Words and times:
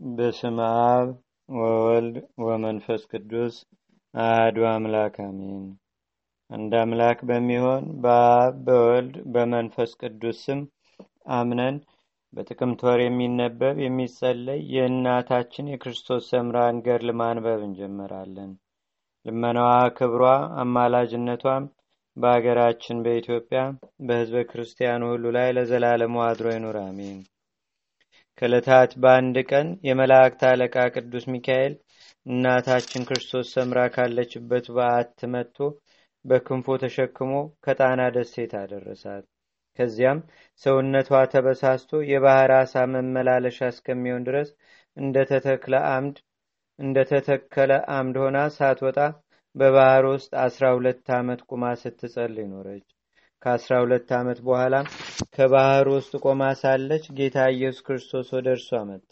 በስም 0.00 0.58
አብ 0.66 1.08
ወወልድ 1.48 2.14
ወመንፈስ 2.44 3.02
ቅዱስ 3.10 3.54
አህዱ 4.14 4.56
አምላክ 4.68 5.16
አሜን። 5.24 5.64
አንድ 6.50 6.72
አምላክ 6.80 7.18
በሚሆን 7.28 7.84
በአብ 8.02 8.54
በወልድ 8.66 9.16
በመንፈስ 9.34 9.90
ቅዱስ 10.00 10.38
ስም 10.44 10.60
አምነን 11.36 11.76
በጥቅምት 12.32 12.80
ወር 12.86 13.00
የሚነበብ 13.04 13.76
የሚጸለይ 13.84 14.60
የእናታችን 14.74 15.70
የክርስቶስ 15.70 16.28
ሰምራን 16.30 16.78
ገድል 16.86 17.12
ማንበብ 17.20 17.60
እንጀምራለን። 17.66 18.50
ልመናዋ፣ 19.26 19.74
ክብሯ፣ 19.98 20.24
አማላጅነቷም 20.62 21.66
በአገራችን 22.16 23.02
በኢትዮጵያ 23.04 23.60
በሕዝበ 24.06 24.44
ክርስቲያኑ 24.50 25.02
ሁሉ 25.12 25.26
ላይ 25.36 25.50
ለዘላለሙ 25.56 26.16
አድሮ 26.26 26.48
ይኑር፣ 26.54 26.78
አሜን። 26.84 27.20
ከዕለታት 28.42 28.90
በአንድ 29.02 29.36
ቀን 29.50 29.68
የመላእክት 29.86 30.42
አለቃ 30.48 30.76
ቅዱስ 30.94 31.24
ሚካኤል 31.32 31.72
እናታችን 32.26 33.06
ክርስቶስ 33.08 33.46
ሰምራ 33.54 33.80
ካለችበት 33.94 34.66
በዓት 34.76 35.18
መጥቶ 35.32 35.58
በክንፎ 36.24 36.76
ተሸክሞ 36.82 37.32
ከጣና 37.64 38.00
ደሴት 38.16 38.52
አደረሳት። 38.60 39.24
ከዚያም 39.78 40.18
ሰውነቷ 40.62 41.20
ተበሳስቶ 41.32 42.00
የባህር 42.10 42.52
አሳ 42.56 42.84
መመላለሻ 42.94 43.68
እስከሚሆን 43.74 44.26
ድረስ 44.28 44.48
እንደተተከለ 46.78 47.72
አምድ 47.96 48.16
ሆና 48.22 48.38
ሳትወጣ 48.56 48.98
በባህር 49.54 50.06
ውስጥ 50.12 50.32
አስራ 50.44 50.64
ሁለት 50.76 51.06
ዓመት 51.16 51.40
ቁማ 51.50 51.72
ስትጸልይ 51.80 52.48
ኖረች። 52.52 52.86
ከአስራ 53.42 53.74
ሁለት 53.82 54.08
ዓመት 54.16 54.38
በኋላ 54.46 54.74
ከባህር 55.34 55.88
ውስጥ 55.94 56.12
ቆማ 56.24 56.42
ሳለች 56.60 57.04
ጌታ 57.18 57.46
ኢየሱስ 57.54 57.84
ክርስቶስ 57.86 58.28
ወደ 58.36 58.48
እርሷ 58.56 58.80
መጣ። 58.88 59.10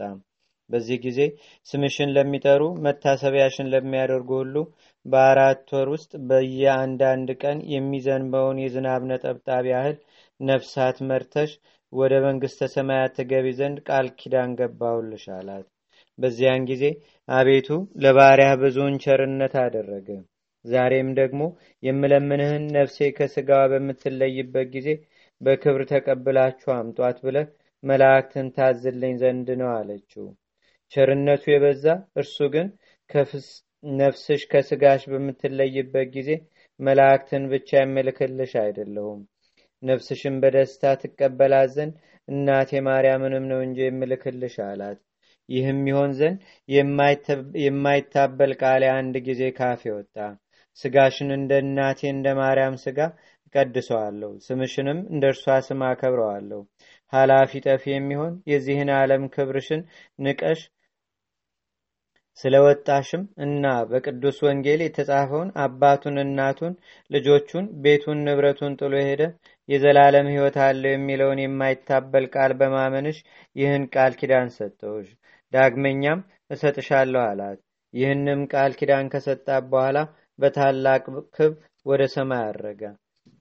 በዚህ 0.71 0.99
ጊዜ 1.05 1.21
ስምሽን 1.67 2.13
ለሚጠሩ 2.17 2.63
መታሰቢያሽን 2.87 3.71
ለሚያደርጉ 3.73 4.31
ሁሉ 4.41 4.57
በአራት 5.07 5.67
ወር 5.75 5.89
ውስጥ 5.95 6.13
በየአንዳንድ 6.29 7.29
ቀን 7.43 7.59
የሚዘንበውን 7.75 8.63
የዝናብ 8.63 9.03
ነጠብጣብ 9.11 9.67
ያህል 9.73 9.97
ነፍሳት 10.41 10.99
መርተሽ 11.09 11.53
ወደ 11.93 12.15
መንግሥተ 12.25 12.63
ሰማያት 12.75 13.15
ትገቢ 13.19 13.47
ዘንድ 13.59 13.79
ቃል 13.89 14.09
ኪዳን 14.19 14.51
ገባሁልሽ 14.59 15.25
አላት። 15.37 15.67
በዚያን 16.19 16.63
ጊዜ 16.71 16.85
አቤቱ 17.29 17.69
ለባሪያህ 18.03 18.55
ብዙውን 18.63 18.97
ቸርነት 19.05 19.55
አደረገ። 19.63 20.09
ዛሬም 20.69 21.09
ደግሞ 21.19 21.43
የምለምንህን 21.83 22.65
ነፍሴ 22.77 23.09
ከስጋዋ 23.17 23.63
በምትለይበት 23.73 24.69
ጊዜ 24.75 24.89
በክብር 25.41 25.83
ተቀብላችሁ 25.91 26.71
አምጧት 26.77 27.19
ብለህ 27.25 27.49
መላእክትን 27.83 28.47
ታዝልኝ 28.57 29.15
ዘንድ 29.21 29.49
ነው 29.61 29.71
አለችው። 29.75 30.27
ቸርነቱ 30.93 31.45
የበዛ 31.53 31.85
እርሱ 32.21 32.37
ግን 32.55 32.69
ነፍስሽ 33.99 34.43
ከስጋሽ 34.53 35.03
በምትለይበት 35.11 36.09
ጊዜ 36.17 36.31
መላእክትን 36.81 37.45
ብቻ 37.53 37.71
የምልክልሽ 37.81 38.53
አይደለሁም 38.63 39.21
ነፍስሽን 39.83 40.37
በደስታ 40.43 40.93
ትቀበላት 41.03 41.69
ዘንድ 41.75 41.95
እናቴ 42.29 42.81
ማርያምንም 42.87 43.45
ነው 43.51 43.61
እንጂ 43.67 43.79
የምልክልሽ 43.87 44.57
አላት። 44.67 44.99
ይህም 45.49 45.81
ይሆን 45.91 46.11
ዘንድ 46.19 46.41
የማይታበል 47.65 48.53
ቃል 48.63 48.83
አንድ 48.95 49.15
ጊዜ 49.29 49.43
ካፌ 49.59 49.83
ወጣ። 49.95 50.17
ስጋሽን 50.85 51.31
እንደ 51.37 51.53
እናቴ 51.65 52.01
እንደ 52.11 52.29
ማርያም 52.39 52.77
ስጋ 52.83 52.99
እቀድሰዋለሁ፣ 53.47 54.31
ስምሽንም 54.47 54.99
እንደ 55.13 55.25
እርሷ 55.33 55.45
ስም 55.67 55.83
አከብረዋለሁ። 55.87 56.61
ኃላፊ 57.13 57.61
ጠፊ 57.67 57.85
የሚሆን 57.93 58.33
የዚህን 58.51 58.91
ዓለም 58.97 59.23
ክብርሽን 59.35 59.83
ንቀሽ 60.19 60.61
ስለወጣሽም 62.39 63.23
እና 63.45 63.63
በቅዱስ 63.91 64.37
ወንጌል 64.47 64.81
የተጻፈውን 64.85 65.49
አባቱን፣ 65.63 66.17
እናቱን፣ 66.25 66.75
ልጆቹን፣ 67.11 67.65
ቤቱን፣ 67.85 68.19
ንብረቱን 68.27 68.77
ጥሎ 68.81 68.93
ሄደ 69.09 69.23
የዘላለም 69.69 70.29
ሕይወት 70.33 70.57
አለው 70.67 70.93
የሚለውን 70.93 71.41
የማይታበል 71.43 72.27
ቃል 72.35 72.53
በማመንሽ 72.61 73.19
ይህን 73.57 73.85
ቃል 73.95 74.13
ኪዳን 74.21 74.51
ሰጠውሽ። 74.57 75.09
ዳግመኛም 75.53 76.21
እሰጥሻለሁ 76.51 77.23
አላት። 77.25 77.59
ይህንም 77.95 78.41
ቃል 78.53 78.73
ኪዳን 78.81 79.07
ከሰጣት 79.13 79.65
በኋላ 79.73 79.99
በታላቅ 80.39 81.03
ክብ 81.37 81.53
ወደ 81.87 82.03
ሰማይ 82.15 82.43
አረገ። 82.49 82.83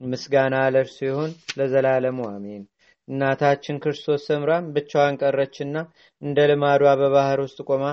ምስጋና 0.00 0.56
ለእርሱ 0.74 0.98
ይሁን 1.06 1.30
ለዘላለሙ 1.58 2.18
አሜን። 2.30 2.62
እናታችን 3.08 3.80
ክርስቶስ 3.82 4.22
ሰምራም 4.28 4.64
ብቻዋን 4.74 5.18
ቀረችና 5.22 5.76
እንደ 6.22 6.38
ልማዷ 6.50 6.94
በባህር 7.00 7.40
ውስጥ 7.44 7.60
ቆማ 7.68 7.84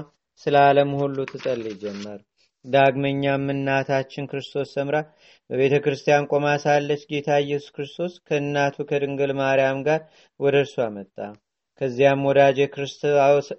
ስለ 0.42 0.56
ዓለም 0.66 0.90
ሁሉ 1.00 1.18
ትጸልይ 1.32 1.76
ጀመር። 1.84 2.20
ዳግመኛም 2.66 3.44
እናታችን 3.54 4.30
ክርስቶስ 4.32 4.70
ሰምራ 4.76 4.98
በቤተ 5.50 5.76
ክርስቲያን 5.84 6.28
ቆማ 6.32 6.46
ሳለች 6.64 7.02
ጌታ 7.12 7.30
ኢየሱስ 7.44 7.74
ክርስቶስ 7.76 8.14
ከእናቱ 8.28 8.86
ከድንግል 8.90 9.32
ማርያም 9.40 9.80
ጋር 9.88 10.02
ወደ 10.40 10.56
እርሷ 10.64 10.88
መጣ። 10.96 11.18
ከዚያም 11.82 12.26
ወዳጄ 12.28 12.58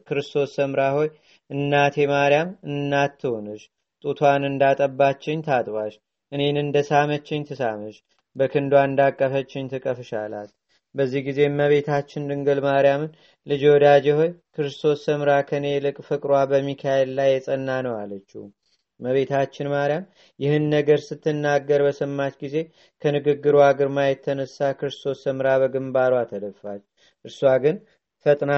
ክርስቶስ 0.08 0.50
ሰምራ 0.56 0.82
ሆይ 0.96 1.08
እናቴ 1.50 2.06
ማርያም 2.12 2.50
እናት 2.68 3.12
ትሆንሽ፣ 3.22 3.62
ጡቷን 4.04 4.42
እንዳጠባችኝ 4.48 5.38
ታጥባሽ፣ 5.46 5.94
እኔን 6.32 6.56
እንደ 6.62 6.76
ሳመችኝ 6.88 7.42
ትሳምሽ፣ 7.48 7.96
በክንዷ 8.36 8.74
እንዳቀፈችኝ 8.88 9.66
ትቀፍሽ 9.72 10.10
አላት። 10.20 10.50
በዚህ 10.94 11.20
ጊዜ 11.26 11.40
እመቤታችን 11.48 12.28
ድንግል 12.30 12.60
ማርያምን 12.64 13.10
ልጅ 13.46 13.62
ወዳጄ 13.70 14.06
ሆይ 14.18 14.28
ክርስቶስ 14.56 15.00
ሰምራ 15.06 15.30
ከኔ 15.48 15.64
ይልቅ 15.72 15.96
ፍቅሯ 16.06 16.32
በሚካኤል 16.50 17.10
ላይ 17.18 17.30
የጸና 17.32 17.68
ነው 17.86 17.94
አለችው። 18.00 18.44
እመቤታችን 19.00 19.70
ማርያም 19.72 20.04
ይህን 20.40 20.64
ነገር 20.74 21.00
ስትናገር 21.06 21.80
በሰማች 21.86 22.34
ጊዜ 22.42 22.56
ከንግግሯ 23.02 23.58
ግርማ 23.78 24.06
የተነሳ 24.06 24.68
ክርስቶስ 24.78 25.18
ሰምራ 25.26 25.48
በግንባሯ 25.62 26.14
ተደፋች። 26.30 26.82
እርሷ 27.24 27.40
ግን 27.64 27.76
ፈጥና 28.26 28.52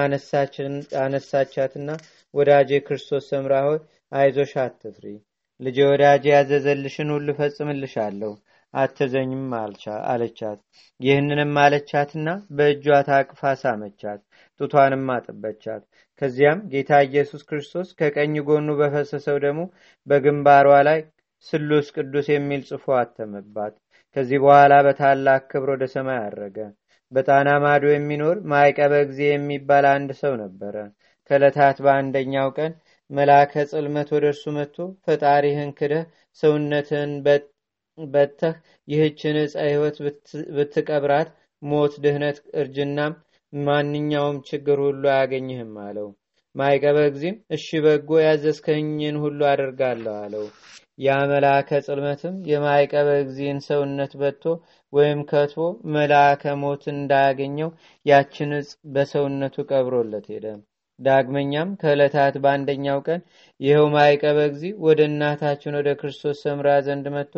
አነሳቻትና 1.03 1.89
ወዳጄ 2.33 2.79
ክርስቶስ 2.87 3.25
ሰምራ 3.31 3.55
ሆይ 3.67 3.79
አይዞሽ፣ 4.11 4.53
አትፍሪ። 4.63 5.05
ልጄ 5.59 5.77
ወዳጄ 5.89 6.25
ያዘዘልሽን 6.31 7.09
ሁሉ 7.13 7.29
ፈጽምልሻለሁ 7.37 8.31
አትዘኝም 8.73 9.45
አለቻት። 10.11 10.59
ይህንንም 10.99 11.53
አለቻትና 11.63 12.27
በእጇ 12.57 12.85
ታቅፋ 13.07 13.51
ሳመቻት፣ 13.61 14.19
ጡቷንም 14.59 15.05
አጠበቻት። 15.15 15.83
ከዚያም 16.21 16.59
ጌታ 16.71 16.91
ኢየሱስ 17.07 17.41
ክርስቶስ 17.49 17.89
ከቀኝ 17.99 18.35
ጎኑ 18.47 18.69
በፈሰሰው 18.79 19.37
ደግሞ 19.45 19.61
በግንባሯ 20.07 20.69
ላይ 20.89 20.99
ስሉስ 21.45 21.87
ቅዱስ 21.95 22.27
የሚል 22.31 22.61
ጽፎ 22.69 22.85
አተመባት። 23.01 23.73
ከዚህ 24.15 24.39
በኋላ 24.43 24.73
በታላቅ 24.85 25.41
ክብር 25.51 25.69
ወደ 25.75 25.85
ሰማይ 25.93 26.19
አረገ። 26.25 26.57
በጣና 27.11 27.49
ማዶ 27.63 27.83
የሚኖር 27.91 28.37
ማይቀበ 28.51 28.93
ጊዜ 29.09 29.21
የሚባል 29.29 29.85
አንድ 29.91 30.09
ሰው 30.21 30.33
ነበረ። 30.41 30.75
ከዕለታት 31.29 31.77
በአንደኛው 31.85 32.49
ቀን 32.57 32.71
መልአከ 33.09 33.63
ጽልመት 33.69 34.09
ወደ 34.15 34.25
እርሱ 34.31 34.43
መጥቶ 34.55 34.75
ፈጣሪህን 35.05 35.71
ክደህ 35.79 36.03
ሰውነትህን 36.43 37.13
በተህ 37.97 38.55
ይህችን 38.87 39.37
ዕፀ 39.41 39.55
ሕይወት 39.65 39.97
ብትቀብራት 40.57 41.29
ሞት፣ 41.61 41.93
ድህነት፣ 42.03 42.37
እርጅናም 42.61 43.13
ማንኛውም 43.53 44.37
ችግር 44.49 44.77
ሁሉ 44.85 45.03
አያገኝህም 45.13 45.73
አለው። 45.85 46.07
ማይቀበ 46.55 46.97
ጊዜም 47.15 47.35
እሺ 47.55 47.67
በጎ 47.85 48.09
ያዘዝከኝን 48.23 49.17
ሁሉ 49.23 49.39
አደርጋለሁ 49.49 50.13
አለው። 50.21 50.45
ያ 50.99 51.17
መልአከ 51.31 51.69
ጽልመትም 51.85 52.35
የማይቀበ 52.49 53.09
ጊዜን 53.27 53.59
ሰውነት 53.67 54.13
በቶ 54.21 54.43
ወይም 54.93 55.19
ከትቦ 55.29 55.59
መልአከ 55.95 56.53
ሞት 56.63 56.83
እንዳያገኘው 56.93 57.69
ያችን 58.05 58.51
ዕፅ 58.57 58.71
በሰውነቱ 58.95 59.57
ቀብሮለት 59.71 60.27
ሄደ። 60.33 60.45
ዳግመኛም 60.99 61.69
ከዕለታት 61.81 62.35
በአንደኛው 62.43 62.99
ቀን 63.07 63.21
ይኸው 63.59 63.85
ማይቀበ 63.93 64.39
ጊዜ 64.53 64.65
ወደ 64.85 64.99
እናታችን 65.09 65.77
ወደ 65.79 65.89
ክርስቶስ 65.99 66.41
ሰምራ 66.45 66.69
ዘንድ 66.87 67.07
መጥቶ 67.15 67.35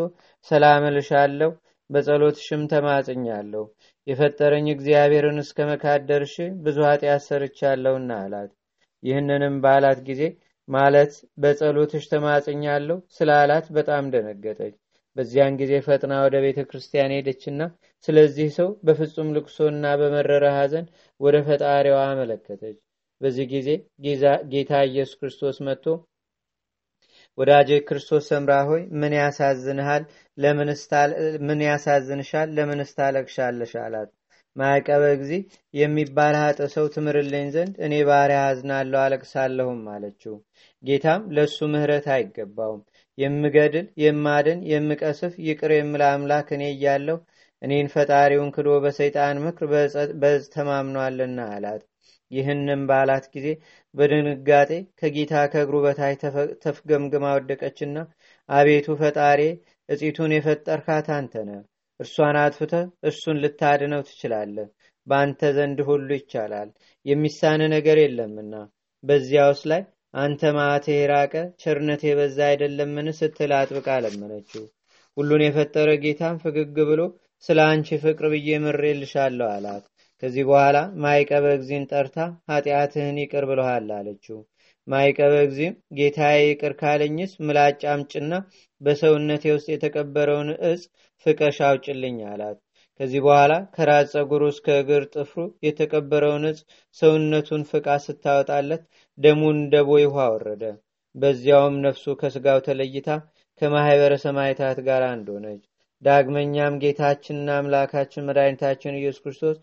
ሰላም 0.51 0.85
እልሻለሁ፣ 0.89 1.51
በጸሎትሽም 1.89 2.61
ተማጽኛለሁ። 2.73 3.63
የፈጠረኝ 4.07 4.67
እግዚአብሔርን 4.71 5.39
እስከ 5.43 5.59
መካድ 5.69 6.01
ደርሼ 6.09 6.35
ብዙ 6.63 6.77
ኃጢአት 6.89 7.23
ሰርቻለሁና 7.27 8.11
አላት። 8.23 8.51
ይህንንም 9.03 9.55
ባላት 9.63 9.99
ጊዜ 10.07 10.21
ማለት 10.69 11.13
በጸሎትሽ 11.43 12.03
ተማጽኛለሁ 12.11 12.97
ስላላት 13.15 13.65
በጣም 13.77 14.03
ደነገጠች። 14.13 14.75
በዚያን 15.17 15.57
ጊዜ 15.61 15.73
ፈጥና 15.85 16.13
ወደ 16.25 16.35
ቤተ 16.43 16.59
ክርስቲያን 16.69 17.15
ሄደችና 17.15 17.61
ስለዚህ 18.07 18.47
ሰው 18.57 18.69
በፍጹም 18.85 19.33
ልቅሶና 19.35 19.85
በመረረ 20.01 20.45
ሐዘን 20.57 20.85
ወደ 21.19 21.37
ፈጣሪዋ 21.47 21.97
አመለከተች። 22.07 22.77
በዚህ 23.21 23.45
ጊዜ 23.53 23.69
ጌታ 24.53 24.71
ኢየሱስ 24.89 25.17
ክርስቶስ 25.19 25.57
መጥቶ 25.67 25.85
ወዳጄ 27.37 27.69
ክርስቶስ 27.87 28.23
ሰምራ 28.29 28.53
ሆይ 28.69 28.81
ምን 29.01 29.13
ያሳዝንሃል? 29.17 30.03
ምን 31.47 31.59
ያሳዝንሻል? 31.67 32.49
ለምንስ 32.57 32.91
ታለቅሻለሽ? 32.97 33.73
አላት። 33.83 34.09
ማዕቀበ 34.55 35.03
ጊዜ 35.19 35.33
የሚባል 35.73 36.35
ሀጥ 36.39 36.59
ሰው 36.73 36.85
ትምርልኝ 36.95 37.45
ዘንድ 37.53 37.75
እኔ 37.85 37.93
ባሪያ 38.09 38.39
አዝናለሁ 38.47 38.99
አለቅሳለሁም 39.03 39.81
አለችው 39.93 40.35
ጌታም 40.83 41.21
ለእሱ 41.35 41.67
ምህረት 41.73 42.07
አይገባውም 42.15 42.81
የምገድል 43.17 43.87
የማድን 44.03 44.59
የምቀስፍ 44.71 45.33
ይቅር 45.47 45.73
የምል 45.75 46.03
አምላክ 46.09 46.49
እኔ 46.57 46.65
እያለሁ 46.73 47.17
እኔን 47.61 47.87
ፈጣሪውን 47.93 48.51
ክዶ 48.55 48.69
በሰይጣን 48.83 49.41
ምክር 49.45 49.67
በዝ 50.21 50.43
ተማምኗልና 50.55 51.39
አላት 51.55 51.81
ይህንም 52.31 52.81
ባላት 52.89 53.25
ጊዜ 53.33 53.47
በድንጋጤ 53.95 54.71
ከጌታ 54.99 55.33
ከእግሩ 55.53 55.77
በታች 55.85 56.21
ተፍገምግማ 56.63 57.25
ወደቀችና 57.37 57.97
አቤቱ 58.49 58.95
ፈጣሬ 59.01 59.41
እጺቱን 59.89 60.33
የፈጠርካት 60.35 61.07
አንተነ 61.17 61.49
እርሷን 61.99 62.37
አጥፍተ 62.41 62.73
እሱን 63.09 63.39
ልታድነው 63.43 64.01
ትችላለህ። 64.07 64.67
በአንተ 65.07 65.41
ዘንድ 65.55 65.79
ሁሉ 65.87 66.09
ይቻላል። 66.17 66.69
የሚሳን 67.05 67.61
ነገር 67.73 67.97
የለምና 68.01 68.53
በዚያውስ 69.03 69.61
ላይ 69.71 69.81
አንተ 70.15 70.51
ማዕተ 70.55 70.87
የራቀ 70.93 71.33
ቸርነት 71.61 72.01
የበዛ 72.07 72.37
አይደለምን 72.49 73.07
ስትል 73.19 73.51
አጥብቃ 73.59 73.87
ለመነችው። 74.05 74.63
ሁሉን 75.17 75.41
የፈጠረ 75.45 75.89
ጌታን 76.03 76.35
ፍግግ 76.43 76.77
ብሎ 76.89 77.01
ስለ 77.43 77.59
አንቺ 77.69 77.97
ፍቅር 78.03 78.25
ብዬ 78.33 78.57
ምሬልሻለሁ 78.63 79.47
አላት 79.55 79.85
ከዚህ 80.23 80.43
በኋላ 80.47 80.77
ማይቀበ 81.03 81.45
እግዚን 81.57 81.83
ጠርታ 81.91 82.17
ኃጢአትህን 82.49 83.17
ይቅር 83.21 83.45
ብለሃል 83.49 83.87
አለችው። 83.95 84.39
ማይቀበ 84.87 85.33
እግዚም 85.45 85.73
ጌታዬ 85.97 86.39
ይቅር 86.45 86.73
ካለኝስ 86.79 87.31
ምላጭ 87.45 87.81
አምጭና 87.91 88.33
በሰውነቴ 88.81 89.43
ውስጥ 89.55 89.67
የተቀበረውን 89.73 90.49
እጽ 90.69 90.83
ፍቀሽ 91.25 91.57
አውጭልኝ 91.67 92.19
አላት። 92.31 92.57
ከዚህ 92.99 93.21
በኋላ 93.25 93.53
ከራስ 93.75 94.07
ጸጉሩ 94.13 94.43
እስከ 94.51 94.77
እግር 94.81 95.03
ጥፍሩ 95.13 95.37
የተቀበረውን 95.65 96.45
እጽ 96.49 96.59
ሰውነቱን 96.97 97.63
ፍቃ 97.71 97.97
ስታወጣለት 98.03 98.83
ደሙን 99.17 99.59
ቦይ 99.89 100.05
ውሃ 100.07 100.27
ወረደ። 100.33 100.63
በዚያውም 101.15 101.75
ነፍሱ 101.85 102.15
ከስጋው 102.19 102.59
ተለይታ 102.67 103.09
ከማህበረ 103.61 104.13
ሰማይታት 104.25 104.77
ጋር 104.85 105.03
አንድ 105.09 105.27
ሆነች። 105.33 105.63
ዳግመኛም 106.03 106.79
ጌታችንና 106.83 107.49
አምላካችን 107.57 108.25
መድኃኒታችን 108.27 108.99
ኢየሱስ 108.99 109.21
ክርስቶስ 109.23 109.57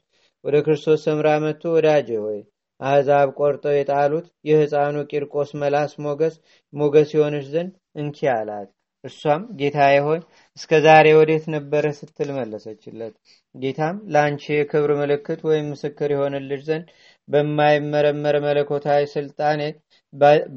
ወደ 0.48 0.56
ክርስቶስ 0.64 1.00
ሰምራ 1.04 1.28
መጥቶ 1.42 1.62
ወዳጄ 1.72 2.08
ሆይ 2.20 2.38
አሕዛብ 2.80 3.28
ቆርጠው 3.38 3.74
የጣሉት 3.74 4.26
የሕፃኑ 4.48 4.96
ቂርቆስ 5.10 5.50
መላስ 5.60 5.92
ሞገስ 6.04 6.34
ሞገስ 6.72 7.08
የሆንሽ 7.14 7.46
ዘንድ 7.52 7.72
እንኪ 8.00 8.28
አላት። 8.34 8.68
እርሷም 9.04 9.42
ጌታዬ 9.58 9.96
ሆይ 10.06 10.20
እስከ 10.56 10.78
ዛሬ 10.86 11.06
ወዴት 11.18 11.44
ነበረ 11.54 11.84
ስትል 11.98 12.30
መለሰችለት። 12.38 13.14
ጌታም 13.54 13.96
ለአንቺ 14.12 14.44
የክብር 14.52 14.92
ምልክት 15.00 15.42
ወይም 15.48 15.66
ምስክር 15.72 16.12
የሆንልሽ 16.14 16.62
ዘንድ 16.66 16.86
በማይመረመር 17.28 18.38
መለኮታዊ 18.46 19.02
ስልጣኔ 19.14 19.60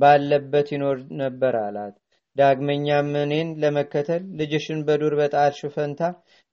ባለበት 0.01 0.69
ይኖር 0.75 0.99
ነበር 1.21 1.55
አላት። 1.63 1.95
ዳግመኛም 2.35 3.09
እኔን 3.21 3.51
ለመከተል 3.61 4.23
ልጅሽን 4.39 4.79
በዱር 4.87 5.15
በጣልሽ 5.19 5.61
ፈንታ 5.75 6.01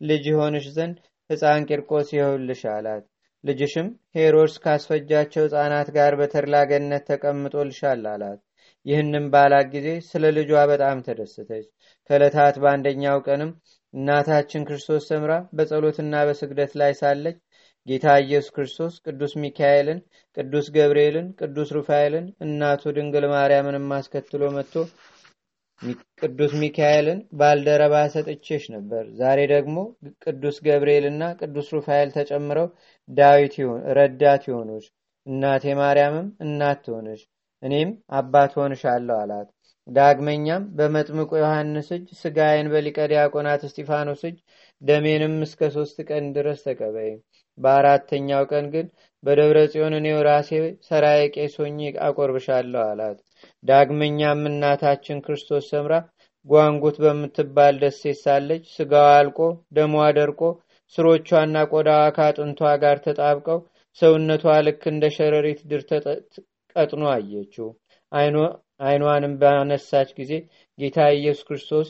ልጅ 0.00 0.26
የሆንሽ 0.30 0.66
ዘንድ 0.76 0.96
ሕፃን 1.30 1.68
ቂርቆስ 1.70 2.10
ይኸውልሽ 2.14 2.64
አላት 2.72 3.04
ልጅሽም 3.44 3.88
ሄሮድስ 4.16 4.54
ካስፈጃቸው 4.62 5.44
ሕፃናት 5.46 5.88
ጋር 5.96 6.12
በተርላገነት 6.20 7.04
ተቀምጦልሻል 7.10 8.02
አላት። 8.12 8.38
ይህንም 8.86 9.26
ባላት 9.32 9.66
ጊዜ 9.72 9.88
ስለ 10.08 10.24
ልጇ 10.36 10.50
በጣም 10.70 10.98
ተደሰተች። 11.06 11.66
ከዕለታት 12.10 12.56
በአንደኛው 12.62 13.18
ቀንም 13.26 13.50
እናታችን 13.94 14.66
ክርስቶስ 14.68 15.04
ሰምራ 15.10 15.32
በጸሎትና 15.56 16.14
በስግደት 16.28 16.72
ላይ 16.80 16.92
ሳለች 17.00 17.38
ጌታ 17.86 18.06
ኢየሱስ 18.22 18.50
ክርስቶስ 18.56 18.94
ቅዱስ 19.04 19.32
ሚካኤልን 19.42 20.00
ቅዱስ 20.36 20.66
ገብርኤልን 20.74 21.28
ቅዱስ 21.40 21.68
ሩፋኤልን 21.76 22.26
እናቱ 22.46 22.92
ድንግል 22.96 23.26
ማርያምንም 23.32 23.86
አስከትሎ 23.98 24.42
መጥቶ 24.56 24.74
ቅዱስ 26.20 26.52
ሚካኤልን 26.60 27.18
ባልደረባ 27.38 27.94
ሰጥቼሽ 28.14 28.64
ነበር። 28.74 29.04
ዛሬ 29.20 29.38
ደግሞ 29.52 29.76
ቅዱስ 30.24 30.56
ገብርኤልና 30.66 31.24
ቅዱስ 31.40 31.68
ሩፋኤል 31.76 32.08
ተጨምረው 32.16 32.66
ዳዊት 33.08 33.54
ረዳት 33.98 34.42
ይሆኑሽ 34.48 34.86
እናቴ 35.26 35.74
ማርያምም 35.80 36.26
እናት 36.44 36.80
ትሆንሽ 36.86 37.20
እኔም 37.62 37.90
አባት 38.18 38.52
ሆንሻለሁ 38.58 39.16
አላት። 39.22 39.48
ዳግመኛም 39.88 40.64
በመጥምቁ 40.78 41.30
ዮሐንስ 41.40 41.88
እጅ 41.96 42.08
ስጋዬን 42.20 42.66
በሊቀ 42.72 42.98
ዲያቆናት 43.12 43.62
እስጢፋኖስ 43.68 44.22
እጅ 44.28 44.36
ደሜንም 44.82 45.36
እስከ 45.46 45.70
ሶስት 45.76 45.98
ቀን 46.08 46.24
ድረስ 46.36 46.60
ተቀበይ። 46.66 47.12
በአራተኛው 47.58 48.42
ቀን 48.52 48.66
ግን 48.74 48.86
በደብረ 49.24 49.58
ጽዮን 49.72 49.94
እኔው 49.98 50.20
ራሴ 50.28 50.50
ሰራዬ 50.88 51.22
ቄሶኝ 51.36 51.78
አቆርብሻለሁ 52.08 52.82
አላት 52.90 53.18
ዳግመኛም 53.64 54.42
እናታችን 54.50 55.22
ክርስቶስ 55.24 55.66
ሰምራ 55.72 55.94
ጓንጉት 56.46 56.96
በምትባል 57.02 57.74
ደሴት 57.82 58.18
ሳለች 58.22 58.64
ስጋዋ 58.74 59.08
አልቆ 59.16 59.38
ደሟ 59.76 59.94
ደርቆ 60.18 60.40
ስሮቿና 60.94 61.56
ቆዳዋ 61.72 62.04
ከአጥንቷ 62.16 62.60
ጋር 62.84 62.98
ተጣብቀው 63.06 63.58
ሰውነቷ 64.00 64.44
ልክ 64.66 64.82
እንደ 64.92 65.04
ሸረሪት 65.16 65.60
ድር 65.70 65.82
ቀጥኖ 66.76 67.02
አየችው። 67.12 67.68
አይኗንም 68.82 69.34
ባነሳች 69.40 70.10
ጊዜ 70.18 70.32
ጌታ 70.78 70.98
ኢየሱስ 71.16 71.44
ክርስቶስ 71.48 71.88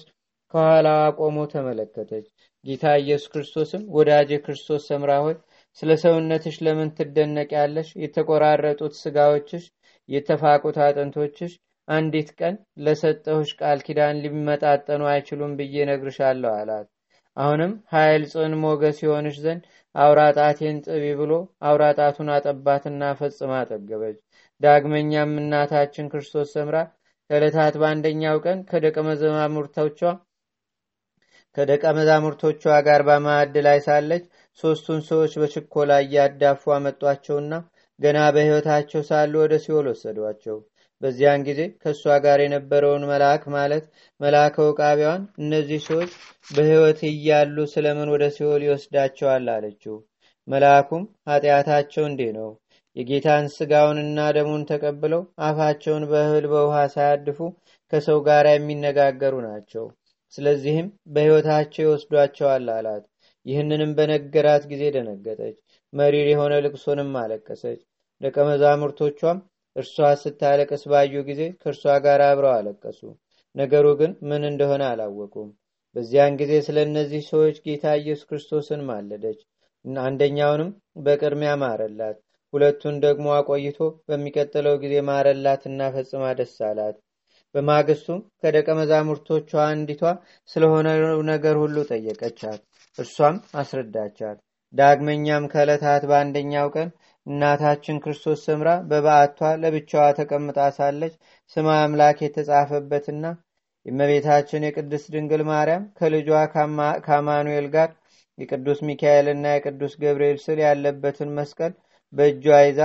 ከኋላዋ 0.55 1.01
ቆሞ 1.19 1.39
ተመለከተች። 1.53 2.27
ጌታ 2.65 2.85
ኢየሱስ 3.03 3.29
ክርስቶስም 3.33 3.83
ወዳጅ 3.97 4.31
ክርስቶስ 4.45 4.83
ሰምራ 4.91 5.13
ሆይ 5.25 5.37
ስለ 5.83 5.91
ሰውነትሽ 6.03 6.57
ለምን 6.67 6.89
ትደነቅ 6.99 7.51
ያለሽ 7.59 7.89
የተቆራረጡት 8.05 8.95
ስጋዎችሽ 9.03 9.65
የተፋቁት 10.09 10.77
አጥንቶችሽ 10.85 11.53
አንዲት 11.89 12.31
ቀን 12.39 12.55
ለሰጠሁሽ 12.85 13.51
ቃል 13.61 13.79
ኪዳን 13.87 14.21
ሊመጣጠኑ 14.25 15.03
አይችሉም 15.13 15.53
ብዬ 15.59 15.85
ነግርሻለሁ 15.91 16.53
አላት። 16.59 16.87
አሁንም 17.37 17.73
ኃይል 17.93 18.23
ጽን 18.33 18.55
ሞገስ 18.63 18.99
የሆንሽ 19.05 19.37
ዘንድ 19.45 19.63
አውራጣቴን 19.95 20.77
ጥቢ 20.87 21.05
ብሎ 21.21 21.33
አውራጣቱን 21.69 22.31
አጠባትና 22.35 23.03
ፈጽማ 23.21 23.53
አጠገበች። 23.61 24.17
ዳግመኛም 24.61 25.33
እናታችን 25.43 26.11
ክርስቶስ 26.13 26.49
ሰምራ 26.57 26.77
ከዕለታት 27.31 27.75
በአንደኛው 27.81 28.37
ቀን 28.45 28.59
ከደቀ 28.71 28.97
መዛሙርቶቿ 29.09 30.01
ከደቀ 31.57 31.85
መዛሙርቶቿ 31.97 32.63
ጋር 32.87 33.01
በማዕድ 33.09 33.55
ላይ 33.67 33.79
ሳለች 33.87 34.25
ሶስቱን 34.59 35.01
ሰዎች 35.09 35.33
በችኮላ 35.41 35.93
እያዳፉ 36.05 36.73
አመጧቸውና 36.77 37.53
ገና 38.01 38.19
በሕይወታቸው 38.35 39.03
ሳሉ 39.09 39.33
ወደ 39.43 39.55
ሲኦል 39.63 39.87
ወሰዷቸው። 39.91 40.57
በዚያን 41.03 41.45
ጊዜ 41.49 41.61
ከእሷ 41.83 42.15
ጋር 42.25 42.39
የነበረውን 42.43 43.05
መልአክ 43.11 43.43
ማለት 43.55 43.85
መልአከ 44.21 44.57
ውቃቢዋን 44.69 45.23
እነዚህ 45.43 45.81
ሰዎች 45.87 46.13
በሕይወት 46.49 47.01
እያሉ 47.11 47.67
ስለምን 47.73 48.09
ወደ 48.15 48.27
ሲኦል 48.37 48.63
ይወስዳቸዋል 48.67 49.47
አለችው። 49.55 49.97
መልአኩም 50.49 51.03
ኃጢአታቸው 51.29 52.05
እንዲህ 52.09 52.31
ነው። 52.39 52.51
የጌታን 52.97 53.45
ስጋውንና 53.55 54.21
ደሙን 54.37 54.63
ተቀብለው 54.71 55.23
አፋቸውን 55.47 56.05
በእህል 56.11 56.47
በውሃ 56.53 56.79
ሳያድፉ 56.95 57.39
ከሰው 57.93 58.19
ጋር 58.27 58.47
የሚነጋገሩ 58.51 59.35
ናቸው። 59.47 59.85
ስለዚህም 60.33 60.87
በሕይወታቸው 61.13 61.85
ይወስዷቸዋል 61.85 62.67
አላት። 62.75 63.05
ይህንንም 63.47 63.93
በነገራት 63.99 64.65
ጊዜ 64.71 64.83
ደነገጠች። 64.97 65.57
መሪር 65.93 66.27
የሆነ 66.31 66.55
ልቅሶንም 66.65 67.13
አለቀሰች 67.21 67.81
ደቀ 68.21 68.37
መዛሙርቶቿም 68.49 69.39
እርሷ 69.77 69.97
ስታለቅስ 70.21 70.83
ባዩ 70.91 71.15
ጊዜ 71.29 71.43
ከእርሷ 71.61 71.85
ጋር 72.05 72.21
አብረው 72.27 72.53
አለቀሱ። 72.55 73.01
ነገሩ 73.55 73.87
ግን 74.01 74.13
ምን 74.29 74.43
እንደሆነ 74.51 74.83
አላወቁም። 74.91 75.49
በዚያን 75.97 76.39
ጊዜ 76.41 76.53
ስለ 76.67 76.79
እነዚህ 76.87 77.23
ሰዎች 77.31 77.57
ጌታ 77.67 77.95
ኢየሱስ 78.01 78.27
ክርስቶስን 78.31 78.81
ማለደች። 78.89 79.41
አንደኛውንም 80.03 80.71
በቅድሚያ 81.05 81.53
ማረላት 81.63 82.17
ሁለቱን 82.53 82.97
ደግሞ 83.05 83.27
አቆይቶ 83.37 83.79
በሚቀጥለው 84.09 84.75
ጊዜ 84.83 84.95
ማረላትና 85.09 85.91
ፈጽማ 85.95 86.25
ደስ 86.39 86.57
አላት። 86.69 86.97
በማግስቱም 87.55 88.21
ከደቀ 88.41 88.69
መዛሙርቶቿ 88.79 89.51
አንዲቷ 89.65 90.03
ስለሆነ 90.49 90.89
ነገር 91.31 91.57
ሁሉ 91.63 91.77
ጠየቀቻት። 91.91 92.61
እርሷም 92.99 93.37
አስረዳቻት። 93.61 94.39
ዳግመኛም 94.75 95.45
ከዕለታት 95.53 96.03
በአንደኛው 96.11 96.69
ቀን 96.75 96.89
እናታችን 97.29 98.01
ክርስቶስ 98.05 98.39
ሰምራ 98.47 98.71
በበዓቷ 98.91 99.51
ለብቻዋ 99.63 100.05
ተቀምጣ 100.19 100.59
ሳለች 100.77 101.15
ስማ 101.57 101.69
አምላክ 101.83 102.19
የተጻፈበትና 102.25 103.25
የእመቤታችን 103.87 104.67
የቅድስት 104.67 105.07
ድንግል 105.15 105.43
ማርያም 105.51 105.85
ከልጇ 105.99 106.31
ከአማኑኤል 107.07 107.67
ጋር 107.75 107.91
የቅዱስ 108.39 108.81
ሚካኤልና 108.89 109.47
የቅዱስ 109.55 109.95
ገብርኤል 110.03 110.39
ስል 110.43 110.59
ያለበትን 110.65 111.31
መስቀል 111.39 111.73
በእጇ 112.13 112.47
ይዛ 112.65 112.81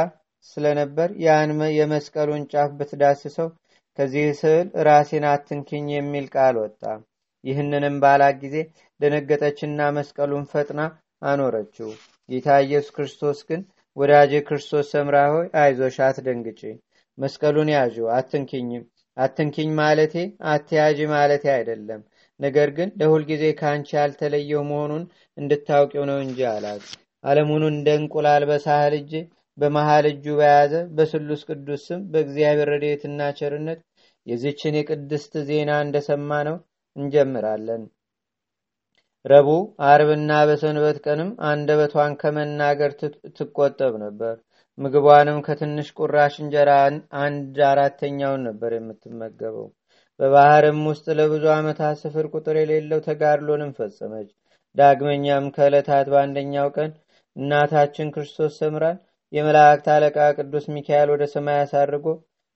ስለነበር 0.47 1.09
ያን 1.25 1.51
የመስቀሉን 1.75 2.47
ጫፍ 2.53 2.71
ብትዳስሰው 2.79 3.49
ከዚህ 3.97 4.25
ስዕል 4.39 4.67
ራሴን 4.87 5.25
አትንኪኝ 5.31 5.87
የሚል 5.93 6.25
ቃል 6.35 6.55
ወጣ። 6.61 6.81
ይህንንም 7.43 7.95
ባላት 8.03 8.35
ጊዜ 8.43 8.55
ደነገጠችና 8.99 9.89
መስቀሉን 9.97 10.45
ፈጥና 10.51 10.81
አኖረችው። 11.23 11.89
ጌታ 12.29 12.49
ኢየሱስ 12.65 12.91
ክርስቶስ 12.95 13.39
ግን 13.49 13.61
ወዳጄ 13.97 14.33
ክርስቶስ 14.47 14.87
ሰምራ 14.93 15.17
ሆይ 15.33 15.47
አይዞሽ 15.61 15.97
አትደንግጪ 16.05 16.61
መስቀሉን 17.17 17.69
ያዡ 17.73 17.97
አትንኪኝም 18.15 18.83
አትንኪኝ 19.17 19.69
ማለቴ 19.79 20.15
አትያዥ 20.51 20.99
ማለቴ 21.11 21.45
አይደለም። 21.55 22.01
ነገር 22.39 22.69
ግን 22.77 22.89
ለሁልጊዜ 22.99 23.43
ከአንቺ 23.59 23.89
ያልተለየው 23.97 24.61
መሆኑን 24.69 25.03
እንድታውቂው 25.37 26.05
ነው 26.09 26.17
እንጂ 26.25 26.39
አላት። 26.53 26.85
አለሙን 27.23 27.63
እንደ 27.69 27.89
እንቁላል 27.99 28.43
በሳህል 28.49 28.93
እጅ 28.99 29.11
በመሃል 29.57 30.05
እጁ 30.11 30.25
በያዘ 30.39 30.73
በስሉስ 30.97 31.41
ቅዱስ 31.49 31.83
ስም 31.87 32.01
በእግዚአብሔር 32.11 32.69
ረድኤትና 32.73 33.29
ቸርነት 33.39 33.81
የዚችን 34.27 34.77
የቅድስት 34.79 35.33
ዜና 35.47 35.71
እንደሰማ 35.85 36.39
ነው 36.49 36.57
እንጀምራለን 36.95 37.83
ረቡ 39.25 39.49
አርብና 39.87 40.31
በሰንበት 40.47 40.97
ቀንም 41.05 41.29
አንደበቷን 41.49 42.13
ከመናገር 42.21 42.91
ትቆጠብ 43.37 43.93
ነበር። 44.01 44.33
ምግቧንም 44.77 45.39
ከትንሽ 45.45 45.89
ቁራሽ 45.99 46.35
እንጀራ 46.43 46.71
አንድ 47.23 47.57
አራተኛውን 47.69 48.41
ነበር 48.47 48.71
የምትመገበው። 48.75 49.67
በባህርም 50.19 50.79
ውስጥ 50.89 51.05
ለብዙ 51.19 51.45
ዓመታት 51.55 51.95
ስፍር 52.01 52.25
ቁጥር 52.33 52.55
የሌለው 52.59 52.99
ተጋድሎንም 53.07 53.71
ፈጸመች። 53.79 54.29
ዳግመኛም 54.77 55.45
ከዕለታት 55.55 56.07
በአንደኛው 56.13 56.67
ቀን 56.77 56.91
እናታችን 57.35 58.13
ክርስቶስ 58.15 58.53
ሰምራን 58.61 58.97
የመላእክት 59.33 59.87
አለቃ 59.93 60.17
ቅዱስ 60.37 60.65
ሚካኤል 60.73 61.09
ወደ 61.13 61.23
ሰማይ 61.33 61.59
አሳርጎ 61.61 62.05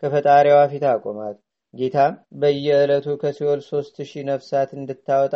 ከፈጣሪዋ 0.03 0.57
ፊት 0.71 0.83
አቆማት። 0.91 1.37
ጌታም 1.73 2.13
በየዕለቱ 2.41 3.07
ከሲኦል 3.21 3.61
ሶስት 3.69 3.95
ሺህ 4.09 4.23
ነፍሳት 4.29 4.69
እንድታወጣ 4.77 5.33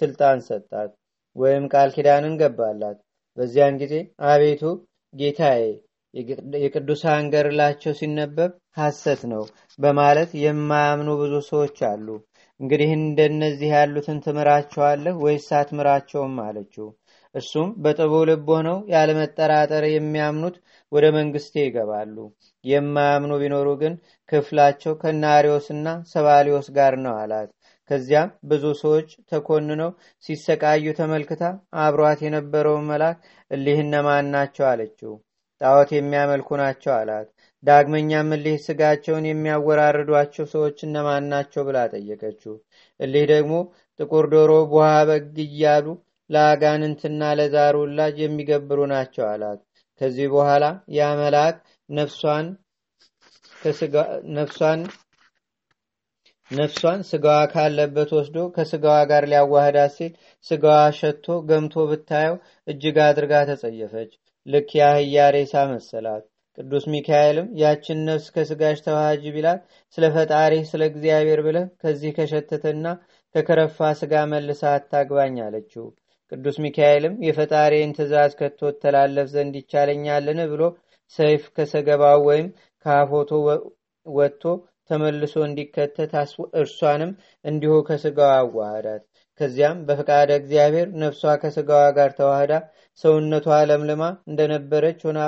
ስልጣን 0.00 0.38
ሰጣት 0.48 0.90
ወይም 1.36 1.64
ቃል 1.72 1.90
ኪዳንን 1.96 2.34
ገባላት። 2.40 2.98
በዚያን 3.38 3.74
ጊዜ 3.82 3.94
አቤቱ 4.28 4.62
ጌታዬ 5.14 5.62
የቅዱሳን 6.62 7.24
ገርላቸው 7.32 7.92
ሲነበብ 7.98 8.50
ሐሰት 8.78 9.22
ነው 9.32 9.42
በማለት 9.78 10.30
የማያምኑ 10.42 11.10
ብዙ 11.20 11.34
ሰዎች 11.50 11.78
አሉ። 11.90 12.06
እንግዲህ 12.60 12.90
እንደነዚህ 12.96 13.68
ያሉትን 13.74 14.18
ትምራቸዋለህ 14.24 15.16
ወይስ 15.24 15.48
አትምራቸውም? 15.58 16.36
አለችው። 16.46 16.86
እርሱም 17.34 17.68
በጥቡ 17.82 18.12
ልብ 18.28 18.48
ሆነው 18.52 18.78
ያለመጠራጠር 18.92 19.84
የሚያምኑት 19.88 20.56
ወደ 20.92 21.06
መንግስቴ 21.16 21.54
ይገባሉ። 21.64 22.16
የማያምኑ 22.64 23.32
ቢኖሩ 23.42 23.68
ግን 23.82 23.94
ክፍላቸው 24.28 24.92
ከናሪዎስና 25.02 25.86
ሰባሊዮስ 26.12 26.68
ጋር 26.76 26.94
ነው 27.04 27.14
አላት 27.22 27.50
ከዚያም 27.90 28.30
ብዙ 28.50 28.64
ሰዎች 28.80 29.08
ተኮንነው 29.30 29.90
ሲሰቃዩ 30.24 30.86
ተመልክታ 30.98 31.42
አብሯት 31.84 32.20
የነበረውን 32.24 32.88
መልአክ 32.90 33.18
እሊህ 33.50 33.78
እነማን 33.84 34.26
ናቸው 34.34 34.66
አለችው። 34.70 35.12
ጣዖት 35.60 35.90
የሚያመልኩ 35.94 36.48
ናቸው 36.60 36.92
አላት። 36.96 37.28
ዳግመኛም 37.64 38.28
እሊህ 38.36 38.56
ስጋቸውን 38.66 39.24
የሚያወራርዷቸው 39.28 40.46
ሰዎች 40.52 40.76
እነማን 40.86 41.24
ናቸው 41.32 41.62
ብላ 41.68 41.78
ጠየቀችው። 41.94 42.54
እሊህ 43.00 43.24
ደግሞ 43.32 43.54
ጥቁር 44.00 44.26
ዶሮ 44.32 44.52
ቡሃ 44.72 44.90
በግ 45.08 45.34
እያሉ 45.46 45.86
ለአጋንንትና 46.30 47.22
ለዛር 47.38 47.74
ውላጅ 47.82 48.16
የሚገብሩ 48.22 48.80
ናቸው 48.92 49.24
አላት። 49.32 49.60
ከዚህ 50.00 50.26
በኋላ 50.34 50.64
ያ 50.96 51.08
መልአክ 51.20 51.56
ነፍሷን 54.28 54.80
ነፍሷን 56.50 57.00
ስጋዋ 57.08 57.40
ካለበት 57.52 58.10
ወስዶ 58.16 58.36
ከስጋዋ 58.54 58.96
ጋር 59.10 59.24
ሊያዋህዳት 59.30 59.92
ሲል 59.96 60.12
ስጋዋ 60.46 60.78
ሸቶ 60.98 61.36
ገምቶ 61.48 61.84
ብታየው 61.90 62.36
እጅግ 62.68 62.96
አድርጋ 63.06 63.32
ተጸየፈች። 63.50 64.10
ልክ 64.46 64.68
የአህያ 64.78 65.26
ሬሳ 65.34 65.64
መሰላት። 65.72 66.24
ቅዱስ 66.58 66.84
ሚካኤልም 66.92 67.48
ያችን 67.60 67.98
ነፍስ 68.06 68.26
ከስጋሽ 68.34 68.78
ተዋሃጅ 68.86 69.24
ቢላት 69.34 69.60
ስለ 69.98 70.04
ፈጣሪ 70.14 70.54
ስለ 70.70 70.82
እግዚአብሔር 70.90 71.40
ብለህ 71.46 71.66
ከዚህ 71.82 72.14
ከሸተተና 72.16 72.86
ከከረፋ 73.34 73.90
ስጋ 74.00 74.24
መልሳ 74.32 74.62
አታግባኝ 74.76 75.36
አለችው። 75.46 75.84
ቅዱስ 76.32 76.56
ሚካኤልም 76.64 77.14
የፈጣሪን 77.26 77.94
ትእዛዝ 77.96 78.32
ከቶ 78.40 78.70
ተላለፍ 78.82 79.28
ዘንድ 79.34 79.54
ይቻለኛልን 79.60 80.40
ብሎ 80.52 80.62
ሰይፍ 81.18 81.44
ከሰገባው 81.56 82.18
ወይም 82.28 82.48
ከአፎቶ 82.84 83.30
ወጥቶ 84.06 84.42
ተመልሶ 84.90 85.34
እንዲከተት 85.46 86.12
እርሷንም 86.60 87.12
እንዲሁ 87.44 87.74
ከስጋዋ 87.88 88.32
አዋህዳት 88.40 89.02
ከዚያም 89.40 89.82
በፈቃደ 89.88 90.30
እግዚአብሔር 90.40 90.88
ነፍሷ 91.02 91.34
ከስጋዋ 91.42 91.82
ጋር 91.98 92.10
ተዋህዳ 92.18 92.52
ሰውነቷ 93.04 93.58
ለምልማ 93.70 94.02
እንደነበረች 94.30 95.00
ሆና 95.06 95.20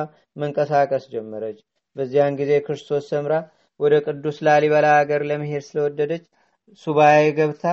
መንቀሳቀስ 0.43 1.05
ጀመረች። 1.12 1.59
በዚያን 1.97 2.37
ጊዜ 2.40 2.52
ክርስቶስ 2.67 3.05
ሰምራ 3.12 3.35
ወደ 3.81 3.95
ቅዱስ 4.07 4.38
ላሊበላ 4.47 4.87
ሀገር 4.99 5.23
ለመሄድ 5.31 5.64
ስለወደደች 5.69 6.25
ሱባኤ 6.83 7.21
ገብታ 7.38 7.64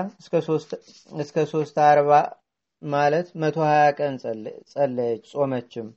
እስከ 1.22 1.38
ሶስት 1.53 1.77
አርባ 1.88 2.12
ማለት 2.82 3.27
መቶ 3.41 3.58
ሀያ 3.67 3.86
ቀን 4.00 4.13
ጸለየች 4.74 5.25
ጾመችም 5.34 5.88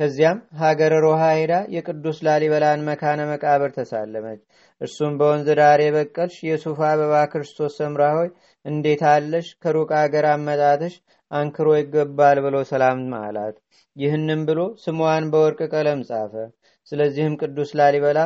ከዚያም 0.00 0.38
ሀገር 0.60 0.92
ሮሃ 1.04 1.22
ሄዳ 1.32 1.54
የቅዱስ 1.72 2.18
ላሊበላን 2.26 2.84
መካነ 2.86 3.20
መቃብር 3.30 3.70
ተሳለመች። 3.74 4.38
እርሱም 4.80 5.16
በወንዝ 5.18 5.48
ዳር 5.58 5.80
የበቀልሽ 5.84 6.36
የሱፍ 6.46 6.78
አበባ 6.88 7.14
ክርስቶስ 7.32 7.74
ሰምራ 7.80 8.04
ሆይ 8.14 8.28
እንዴት 8.64 9.02
አለሽ? 9.10 9.48
ከሩቅ 9.62 9.90
አገር 10.00 10.26
አመጣትሽ 10.30 10.94
አንክሮ 11.30 11.68
ይገባል 11.76 12.38
ብሎ 12.46 12.56
ሰላም 12.70 13.02
አላት። 13.20 13.56
ይህንም 13.96 14.42
ብሎ 14.48 14.60
ስሟን 14.84 15.26
በወርቅ 15.32 15.60
ቀለም 15.74 16.00
ጻፈ። 16.08 16.32
ስለዚህም 16.92 17.36
ቅዱስ 17.42 17.72
ላሊበላ 17.78 18.20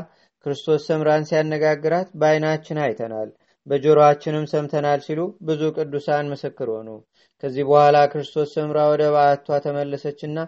ክርስቶስ 0.47 0.87
ሰምራን 0.89 1.27
ሲያነጋግራት 1.29 2.09
በአይናችን 2.21 2.81
አይተናል 2.85 3.29
በጆሮአችንም 3.67 4.47
ሰምተናል 4.51 5.01
ሲሉ 5.05 5.21
ብዙ 5.47 5.63
ቅዱሳን 5.77 6.31
ምስክር 6.33 6.71
ሆኑ። 6.75 6.89
ከዚህ 7.43 7.65
በኋላ 7.69 7.97
ክርስቶስ 8.11 8.49
ሰምራ 8.57 8.79
ወደ 8.91 9.05
በዓቷ 9.15 9.57
ተመለሰችና 9.65 10.39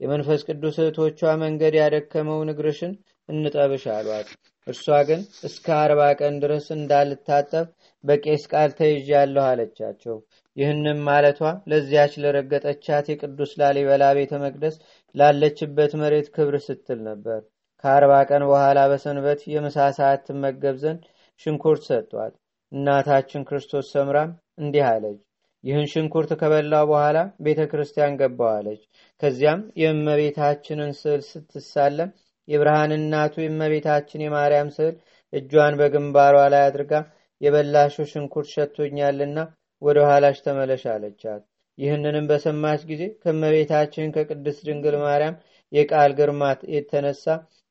የመንፈስ 0.00 0.40
ቅዱስ 0.48 0.76
እህቶቿ 0.82 1.20
መንገድ 1.42 1.74
ያደከመውን 1.78 2.52
እግርሽን 2.52 2.92
እንጠብሽ 3.28 3.84
አሏት። 3.92 4.28
እርሷ 4.66 4.86
ግን 5.08 5.20
እስከ 5.48 5.66
አርባ 5.78 6.00
ቀን 6.20 6.34
ድረስ 6.42 6.66
እንዳልታጠብ 6.76 7.66
በቄስ 8.04 8.44
ቃል 8.52 8.70
ተይዣለሁ 8.78 9.44
አለቻቸው። 9.48 10.16
ይህንም 10.56 10.98
ማለቷ 11.06 11.40
ለዚያች 11.70 12.14
ለረገጠቻት 12.22 13.06
የቅዱስ 13.10 13.52
ላሊበላ 13.60 14.04
ቤተ 14.18 14.32
መቅደስ 14.44 14.76
ላለችበት 15.14 15.92
መሬት 16.02 16.28
ክብር 16.34 16.56
ስትል 16.66 17.00
ነበር። 17.08 17.40
ከአርባ 17.84 18.12
ቀን 18.30 18.42
በኋላ 18.50 18.80
በሰንበት 18.90 19.40
የምሳ 19.54 19.88
ሰዓት 19.98 20.20
ትመገብ 20.26 20.76
ዘንድ 20.82 21.02
ሽንኩርት 21.40 21.84
ሰጧት። 21.88 22.34
እናታችን 22.72 23.46
ክርስቶስ 23.48 23.86
ሰምራም 23.94 24.30
እንዲህ 24.58 24.84
አለች 24.90 25.20
ይህን 25.64 25.86
ሽንኩርት 25.92 26.30
ከበላው 26.40 26.84
በኋላ 26.90 27.18
ቤተ 27.46 27.60
ክርስቲያን 27.70 28.16
ገባዋለች 28.20 28.82
ከዚያም 29.22 29.60
የእመቤታችንን 29.82 30.92
ስዕል 31.00 31.22
ስትሳለም 31.28 32.10
የብርሃን 32.48 32.92
እናቱ 32.96 33.34
የእመቤታችን 33.42 34.24
የማርያም 34.24 34.70
ስዕል 34.76 34.94
እጇን 35.32 35.76
በግንባሯ 35.80 36.36
ላይ 36.54 36.62
አድርጋ 36.66 36.94
የበላሽው 37.40 38.08
ሽንኩርት 38.10 38.48
ሸቶኛልና 38.54 39.38
ወደ 39.82 39.98
ኋላሽ 40.08 40.36
ተመለሽ 40.46 40.82
አለቻት። 40.92 41.42
ይህንንም 41.78 42.26
በሰማች 42.30 42.82
ጊዜ 42.90 43.02
ከእመቤታችን 43.22 44.12
ከቅድስት 44.16 44.60
ድንግል 44.68 44.96
ማርያም 45.02 45.38
የቃል 45.72 46.12
ግርማት 46.18 46.60
የተነሳ 46.74 47.24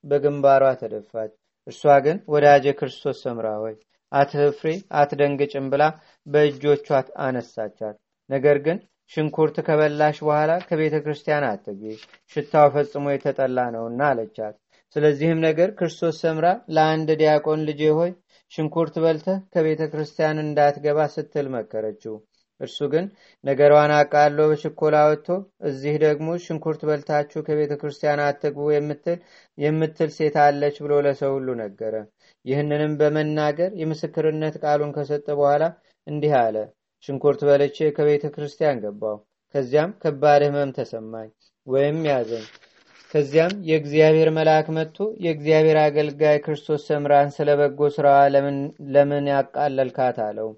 በግንባሯ 0.04 0.64
ተደፋች። 0.82 1.32
እርሷ 1.68 1.84
ግን 2.06 2.18
ወዳጀ 2.34 2.68
ክርስቶስ 2.80 3.18
ሰምራ 3.26 3.48
ሆይ 3.64 3.76
አትፍሪ 4.12 4.70
አትደንግጭም 5.00 5.68
ብላ 5.74 5.84
በእጆቿ 6.28 6.88
አነሳቻት። 7.26 7.98
ነገር 8.30 8.58
ግን 8.66 8.78
ሽንኩርት 9.12 9.56
ከበላሽ 9.68 10.18
በኋላ 10.26 10.52
ከቤተ 10.68 10.96
ክርስቲያን 11.06 11.46
አትግቢ 11.48 11.94
ሽታው 12.36 12.68
ፈጽሞ 12.76 13.06
የተጠላ 13.12 13.60
ነውና 13.76 14.02
አለቻት። 14.12 14.56
ስለዚህም 14.96 15.40
ነገር 15.46 15.70
ክርስቶስ 15.78 16.16
ሰምራ 16.24 16.48
ለአንድ 16.76 17.10
ዲያቆን 17.20 17.62
ልጄ 17.70 17.84
ሆይ 17.98 18.12
ሽንኩርት 18.52 18.96
በልተህ 19.04 19.40
ከቤተ 19.54 19.82
ክርስቲያን 19.92 20.44
እንዳትገባ 20.44 21.00
ስትል 21.14 21.48
መከረችው። 21.56 22.16
እርሱ 22.62 22.80
ግን 22.94 23.06
ነገሯን 23.44 23.92
አቃሎ 23.96 24.40
በችኮላ 24.50 24.96
ወጥቶ 25.08 25.28
እዚህ 25.70 25.96
ደግሞ 26.04 26.28
ሽንኩርት 26.44 26.82
በልታችሁ 26.90 27.40
ከቤተ 27.48 27.74
ክርስቲያን 27.82 28.20
አትግቡ 28.26 28.66
የምትል 29.58 30.10
ሴት 30.18 30.36
አለች 30.44 30.76
ብሎ 30.86 31.00
ለሰው 31.06 31.32
ሁሉ 31.38 31.56
ነገረ። 31.64 31.96
ይህንንም 32.46 32.94
በመናገር 33.00 33.72
የምስክርነት 33.82 34.56
ቃሉን 34.64 34.94
ከሰጠ 34.96 35.28
በኋላ 35.40 35.64
እንዲህ 36.08 36.34
አለ። 36.40 36.56
ሽንኩርት 37.04 37.42
በልቼ 37.48 37.78
ከቤተ 37.96 38.26
ክርስቲያን 38.34 38.82
ገባው 38.84 39.18
ከዚያም 39.56 39.92
ከባድ 40.02 40.42
ህመም 40.48 40.70
ተሰማኝ 40.76 41.30
ወይም 41.68 41.98
ያዘኝ። 42.10 42.46
ከዚያም 43.12 43.54
የእግዚአብሔር 43.70 44.30
መልአክ 44.36 44.68
መጥቶ 44.76 44.98
የእግዚአብሔር 45.24 45.78
አገልጋይ 45.82 46.38
ክርስቶስ 46.46 46.82
ሰምራን 46.90 47.30
ስለ 47.36 47.50
በጎ 47.60 47.90
ስራዋ 47.96 48.20
ለምን 48.94 49.26
ያቃለልካት 49.32 50.20
አለው። 50.28 50.50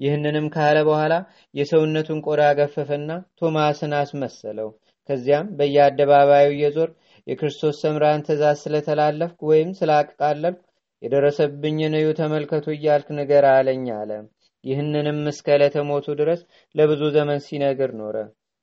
ይህንንም 0.00 0.46
ካለ 0.54 0.78
በኋላ 0.88 1.14
የሰውነቱን 1.54 2.20
ቆዳ 2.26 2.42
ገፈፈና 2.58 3.10
ቶማስን 3.40 3.94
አስመሰለው። 3.98 4.68
ከዚያም 5.08 5.48
በየአደባባዩ 5.58 6.48
እየዞር 6.54 6.90
የክርስቶስ 7.26 7.80
ሰምራን 7.82 8.24
ትእዛዝ 8.26 8.58
ስለተላለፍኩ 8.64 9.40
ወይም 9.50 9.70
ስላቃለልኩ 9.78 10.60
የደረሰብኝን 11.02 11.94
እዩ 11.98 12.08
ተመልከቱ 12.18 12.66
እያልክ 12.74 13.08
ንገር 13.18 13.46
አለኝ 13.52 13.86
አለ። 13.98 14.10
ይህንንም 14.64 15.20
እስከ 15.30 15.46
ዕለተ 15.56 15.76
ሞቱ 15.88 16.06
ድረስ 16.20 16.40
ለብዙ 16.74 17.02
ዘመን 17.16 17.40
ሲነግር 17.46 17.90
ኖረ። 18.00 18.16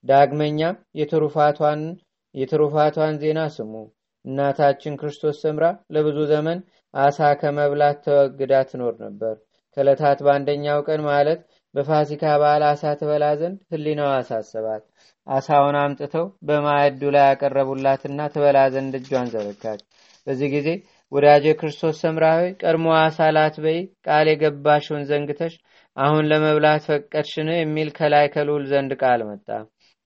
ዳግመኛም 0.03 0.75
የትሩፋቷን 2.35 3.15
ዜና 3.21 3.39
ስሙ። 3.55 3.73
እናታችን 4.25 4.97
ክርስቶስ 5.01 5.37
ሰምራ 5.43 5.65
ለብዙ 5.95 6.17
ዘመን 6.31 6.59
አሳ 6.93 7.29
ከመብላት 7.41 7.97
ተወግዳ 8.05 8.53
ትኖር 8.69 8.95
ነበር። 9.05 9.35
ከዕለታት 9.77 10.19
በአንደኛው 10.25 10.79
ቀን 10.87 11.01
ማለት 11.07 11.41
በፋሲካ 11.75 12.23
በዓል 12.41 12.63
አሳ 12.69 12.83
ትበላ 12.99 13.25
ዘንድ 13.39 13.57
ህሊናዋ 13.71 14.11
አሳሰባት። 14.19 14.83
አሳውን 15.27 15.75
አምጥተው 15.81 16.25
በማዕዱ 16.47 17.01
ላይ 17.15 17.25
ያቀረቡላትና 17.27 18.21
ትበላ 18.33 18.59
ዘንድ 18.75 18.93
እጇን 18.99 19.27
ዘረጋች። 19.33 19.81
በዚህ 20.27 20.49
ጊዜ 20.55 20.69
ወዳጄ 21.11 21.45
ክርስቶስ 21.59 21.95
ሰምራዊ 22.03 22.41
ቀድሞ 22.61 22.87
አሳ 22.99 23.27
ላትበይ 23.35 23.77
ቃል 24.07 24.27
የገባሽውን 24.31 25.05
ዘንግተሽ 25.11 25.53
አሁን 25.97 26.23
ለመብላት 26.31 26.83
ፈቀድሽን? 26.87 27.49
የሚል 27.55 27.89
ከላይ 27.97 28.25
ከልዑል 28.33 28.63
ዘንድ 28.71 28.91
ቃል 29.01 29.21
መጣ። 29.29 29.47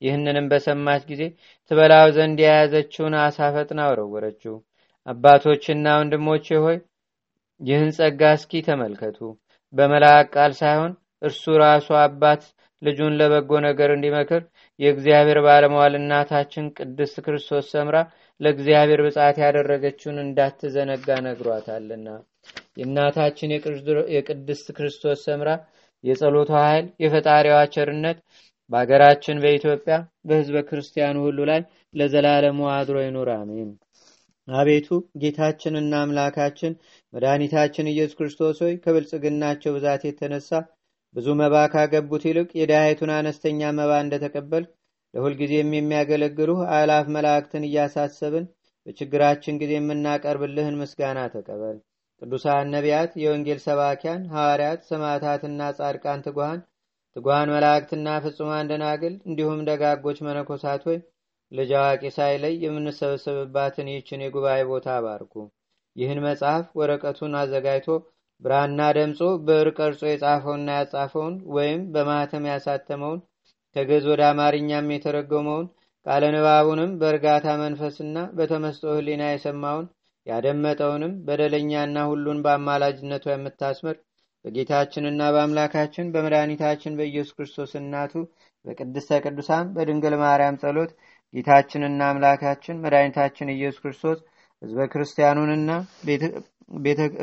ይህንንም 0.02 0.46
በሰማች 0.52 1.04
ጊዜ 1.10 1.22
ትበላው 1.72 2.08
ዘንድ 2.16 2.38
የያዘችውን 2.44 3.14
አሳ 3.22 3.50
ፈጥና 3.56 3.82
ወረወረችው። 3.90 4.56
አባቶችና 5.08 5.86
ወንድሞቼ 6.00 6.48
ሆይ 6.66 6.78
ይህን 7.62 7.90
ጸጋ 7.98 8.32
እስኪ 8.38 8.62
ተመልከቱ። 8.68 9.20
በመልአክ 9.74 10.28
ቃል 10.36 10.52
ሳይሆን 10.60 10.92
እርሱ 11.22 11.44
ራሱ 11.62 11.88
አባት 12.02 12.42
ልጁን 12.82 13.14
ለበጎ 13.20 13.52
ነገር 13.66 13.90
እንዲመክር 13.94 14.42
የእግዚአብሔር 14.80 15.40
ባለመዋል 15.46 15.94
እናታችን 16.00 16.66
ቅድስት 16.78 17.18
ክርስቶስ 17.26 17.66
ሰምራ 17.74 17.98
ለእግዚአብሔር 18.40 19.02
ብጻት 19.06 19.38
ያደረገችውን 19.44 20.18
እንዳትዘነጋ 20.26 21.08
ነግሯታልና 21.28 22.08
የእናታችን 22.78 23.54
የቅድስት 24.16 24.68
ክርስቶስ 24.78 25.22
ሰምራ 25.28 25.50
የጸሎቷ 26.04 26.52
ኃይል 26.64 26.86
የፈጣሪዋ 27.04 27.58
ቸርነት 27.74 28.18
በአገራችን 28.72 29.42
በኢትዮጵያ 29.44 29.96
በህዝበ 30.28 30.58
ክርስቲያኑ 30.70 31.18
ሁሉ 31.26 31.40
ላይ 31.50 31.62
ለዘላለሙ 31.94 32.60
አድሮ 32.76 32.98
ይኑር 33.04 33.30
አሜን። 33.36 33.72
አቤቱ 34.48 34.88
ጌታችንና 35.22 35.94
አምላካችን 36.04 36.74
መድኃኒታችን 37.14 37.92
ኢየሱስ 37.92 38.16
ክርስቶስ 38.20 38.58
ሆይ 38.64 38.74
ከብልጽግናቸው 38.84 39.74
ብዛት 39.76 40.02
የተነሳ 40.08 40.50
ብዙ 41.16 41.28
መባ 41.42 41.56
ካገቡት 41.74 42.24
ይልቅ 42.30 42.50
የዳያይቱን 42.60 43.12
አነስተኛ 43.18 43.72
መባ 43.80 43.92
እንደተቀበል 44.04 44.66
ለሁልጊዜም 45.14 45.72
የሚያገለግሉ 45.76 46.52
አላፍ 46.78 47.08
መላእክትን 47.16 47.68
እያሳሰብን 47.68 48.46
በችግራችን 48.88 49.60
ጊዜ 49.62 49.74
የምናቀርብልህን 49.78 50.80
ምስጋና 50.82 51.20
ተቀበል 51.34 51.78
ቅዱሳን 52.24 52.70
ነቢያት 52.74 53.12
የወንጌል 53.22 53.60
ሰባኪያን 53.64 54.22
ሐዋርያት 54.34 54.82
ሰማዕታትና 54.90 55.62
ጻድቃን 55.78 56.24
ትጉሃን 56.26 56.60
ትጉሃን 57.16 57.52
መላእክትና 57.54 58.08
ፍጹማን 58.24 58.70
ደናግል 58.70 59.16
እንዲሁም 59.28 59.60
ደጋጎች 59.70 60.20
መነኮሳት 60.28 60.84
ሆይ 60.88 60.98
ልጅ 61.52 61.72
አዋቂ 61.80 62.04
ሳይለይ 62.16 62.54
የምንሰበሰብባትን 62.64 63.90
ይህችን 63.92 64.24
የጉባኤ 64.24 64.62
ቦታ 64.70 64.88
አባርኩ። 64.96 65.34
ይህን 65.96 66.20
መጽሐፍ 66.26 66.66
ወረቀቱን 66.80 67.34
አዘጋጅቶ 67.42 67.90
ብራና 68.42 68.80
ደምጾ 68.98 69.20
ብዕር 69.48 69.68
ቀርጾ 69.78 70.02
የጻፈውና 70.10 70.70
ያጻፈውን 70.80 71.36
ወይም 71.58 71.82
በማህተም 71.94 72.48
ያሳተመውን 72.52 73.20
ከገዝ 73.76 74.06
ወደ 74.12 74.22
አማርኛም 74.30 74.94
የተረጎመውን 74.94 75.68
ቃለ 76.06 76.24
ንባቡንም 76.36 76.94
በእርጋታ 77.02 77.48
መንፈስና 77.62 78.18
በተመስጦ 78.38 78.84
ህሊና 78.98 79.26
የሰማውን 79.30 79.86
ያደመጠውንም 80.28 81.14
በደለኛና 81.28 81.98
ሁሉን 82.10 82.40
በአማላጅነቷ 82.46 83.26
የምታስምር 83.34 83.96
በጌታችንና 84.46 85.22
በአምላካችን 85.34 86.12
በመድኃኒታችን 86.14 86.98
በኢየሱስ 87.00 87.36
ክርስቶስ 87.38 87.72
እናቱ 87.82 88.14
በቅድስተ 88.66 89.20
ቅዱሳን 89.26 89.66
በድንግል 89.76 90.16
ማርያም 90.22 90.60
ጸሎት 90.62 90.92
ጌታችንና 91.34 92.02
አምላካችን 92.12 92.82
መድኃኒታችን 92.84 93.54
ኢየሱስ 93.56 93.82
ክርስቶስ 93.84 94.20
ህዝበ 94.62 94.82
ክርስቲያኑንና 94.94 95.72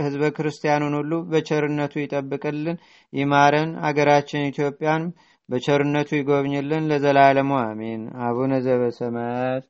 ህዝበ 0.01 0.25
ክርስቲያኑን 0.37 0.94
ሁሉ 0.98 1.12
በቸርነቱ 1.31 1.94
ይጠብቅልን 2.03 2.77
ይማረን 3.12 3.70
አገራችን 3.88 4.48
ኢትዮጵያን 4.51 5.05
በቸርነቱ 5.48 6.11
ይጎብኝልን 6.18 6.88
ለዘላለሙ 6.90 7.51
አሜን። 7.62 8.03
አቡነ 8.27 8.53
ዘበሰማያት 8.66 9.64